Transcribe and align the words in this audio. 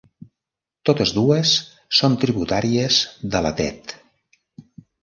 Totes 0.89 1.13
dues 1.17 1.51
són 1.99 2.17
tributàries 2.25 2.99
de 3.37 3.47
la 3.49 3.57
Tet. 3.63 3.97